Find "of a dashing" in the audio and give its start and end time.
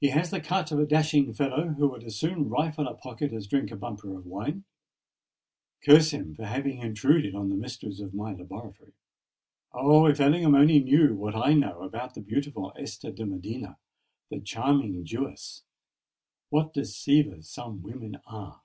0.72-1.30